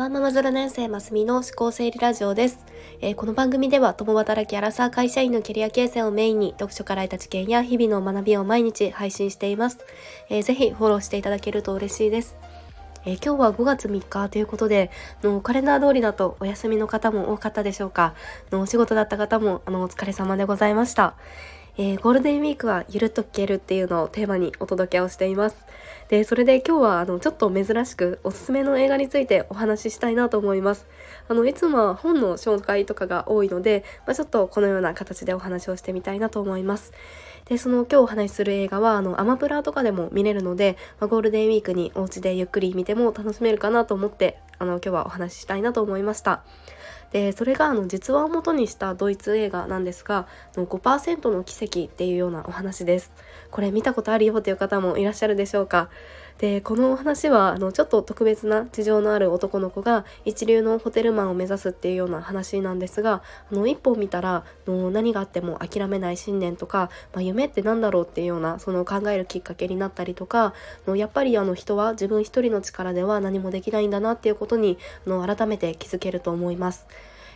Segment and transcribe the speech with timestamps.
[0.00, 2.64] ワンママ0年生ますみの思考整理ラジオです、
[3.02, 9.76] えー、この番組では共働きアラサー会社員のキャリア形成をメインに読書から得た知見や日々の学びを毎日配信しています、
[10.30, 12.38] えー、ぜひフォローしていただけると嬉しいです。
[13.04, 14.90] えー、今日は5月3日ということで
[15.22, 18.14] のカレンダー通りだとお休みの方も多かったでしょうか？
[18.50, 21.14] のお仕事だった方もあのお疲れ様でございました、
[21.82, 25.64] えー、ゴールデンウィークはゆるっと聞けるっていうのをテーマにお届けをしています。
[26.10, 30.86] で、それで今日はあのちょっと珍しくおすすめの映画についてお話ししたいなと思います。
[31.26, 36.92] あのいつもは本の紹介とかが多いので、まあ、ちょっとこのような形でお話をしてみたいなと思います。
[37.46, 46.42] で、その今日お話しする映画はあのアマプラとかでも見れるので、まあ、ゴールデンウィークにお家でゆっくり見ても楽しめるかなと思ってあの今日はお話ししたいなと思いました。
[47.12, 53.12] でそれがあの実話をもとにしたドイツ映画なんですが5%の奇跡っていうようなお話です。
[53.50, 55.90] これ見たことあるよっていう方もいらっしゃるでしょうか。
[56.40, 70.54] でこのお話はあのちょっと特別な事情のある男の子が一流のホテルマンを目指すっていうような話なんですがあの一本見たらの何があっても諦めない信念とか、まあ、夢って何だろうっていうようなその考えるきっかけになったりとか
[70.86, 76.86] のやっぱりあの人は自分一人の力では何もできないんだなっていうことにあの改めて気づけると思います。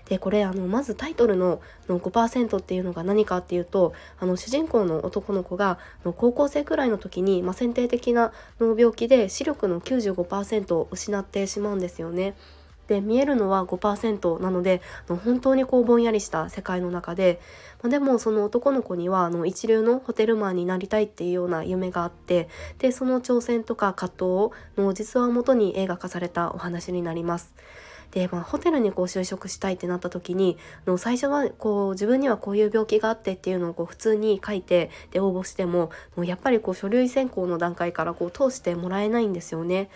[0.09, 5.79] でこれあのまずタイトルのの5%っていうのが何かっていうとあの主人公の男の子が
[6.17, 12.35] 高校生くらいの時に、まあ、先天的なの病気で視力の95%を失ってしまうんですよね。
[12.89, 17.41] で見えるのは5%なので本当にこうぼんやりした世界の中で、
[17.83, 27.55] まあ、でもその男の子にはあの一流のホテルマンになりたいっていうような夢があってでその挑戦とか葛藤をの実話をもとに映画化されたお話になります。
[28.11, 39.89] で、まあ、ホテルにこう就職したいってなった時にの最初はこう自分にはこういう病気があってっていうのをこう普通に書いてで応募してももうやっぱりこう書類選考の段階からこう通してもらえないんですよね。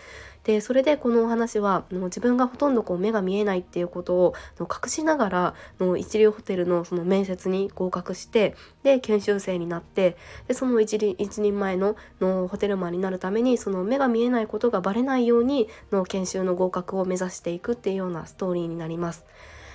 [0.48, 10.16] でそれでこのお話はもう自分がほとんどこう目が見えないっていうことを隠しながらの一流ホテルのその面接に合格してで研修生になって
[10.47, 19.26] でその一一人前ののホテルマンになるためにその目が見えないことがバレないようにの研修の合格を目指していくっていうようなストーリーになります。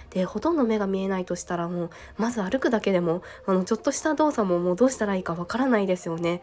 [0.09, 6.41] でほとんど目が見えないとしたらもうまず歩くだけでもあのちょっとした動作ももうどうしたらいいかわからないですよね。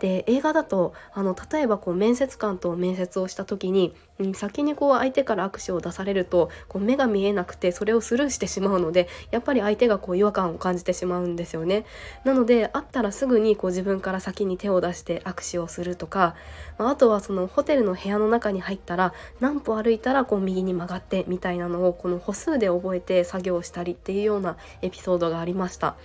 [0.00, 3.94] で映画だとあの例えばこう面接官と面接をした時に、
[4.34, 11.84] 先にこう相手から握手を出されるとこう目が見えなくてそれをスルーしてしまうのでやっぱり相手がこう違和感を感じてしまうんですよね。
[12.24, 16.34] なので会ったらすぐにこう自分から先に手を出して握手をするとか、
[16.78, 25.96] まあ、あとはそのホテルの部屋の中に入ったら何歩歩いたらこう右に曲がってみたいなのをこの歩数で覚えて作業したりっていうようなエピソードがありました。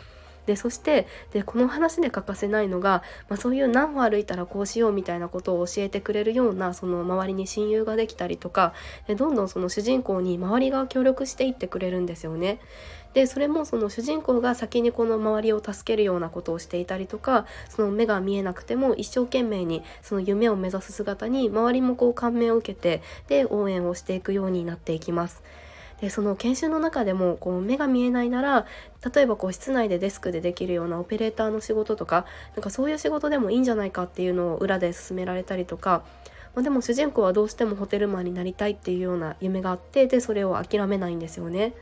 [0.45, 8.73] でそしてでこの話で欠かせないのが、まあ、そういう何歩歩いたらこうしようみたいなことを教えてくれるようなその周りに親友ができたりとか
[9.07, 12.59] でどんどんその主人公に周りが協力していってくれるんですよね。
[13.15, 25.41] でそれもその主人公が先にこの周りを助けるようなことをしていたりとかその目が見えなくても一生懸命にその夢を目指す姿に周りもこう感銘を受けてで応援をしていくようになっていきます。
[26.01, 28.65] でその研修の中でもこう目が見えないなら
[29.13, 32.25] 例えばこう室内でデスクでできるようなオペレーターの仕事とか
[32.55, 36.03] なんかそういう仕事でもいいんじゃないかっていうのを裏で勧められたりとか、
[36.53, 41.73] まあ、でも主人公はどうしてもホテルマンになりたいっていうような夢があってでそれを諦めないんですよね。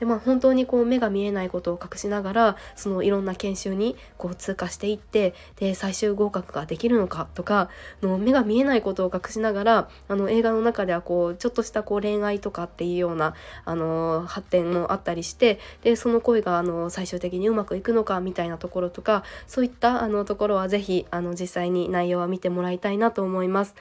[0.00, 7.70] でまあ本当にこう目が見えないことを隠しながらそのいろんな研修にこう通過していってで最終合格ができるのかとか
[8.02, 13.34] の目が見えないことを隠しながらあの映画の中ではこうちょっとしたこう恋愛とかっていうような
[13.64, 23.74] あの発展もあったりしてでその恋があの最終的にうまくいくのかみたいなところとかそういったあのところは是非あの実際に内容は見てもらいたいなと思います。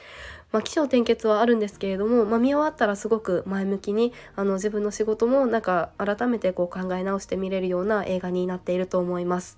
[0.51, 9.57] まあ、起承転結はあるんですけれども、まあ、見終わったらすごく前向きにあの自分の仕事もなんか改めてこう考え直して見れるような映画になっていると思います。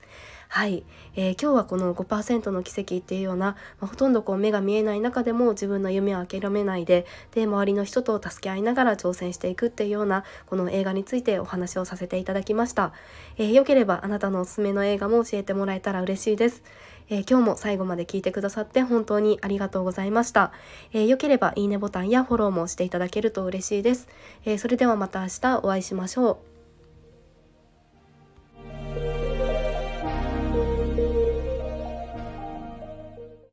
[0.49, 0.83] はい、
[1.15, 7.05] えー、今日はこの5%の奇跡っていうような、まあ、ほとんどこう目が見えない中でも自分の夢を諦めないで
[7.35, 12.93] で周りの人と助け合いながら挑戦していくっていうようなこの映画についてお話をさせていただきました。
[13.37, 16.63] えー、よければあなたのおすすめの映画も教えてもらえたら嬉しいです。
[17.09, 20.51] えー、今日も最後まで聞いてくださって本当にありがとうございました。
[20.93, 24.07] えー、よければいいねボタンやフォローもしていただけると嬉しいです。
[24.45, 26.56] えー、それではまた明日お会いしましょう。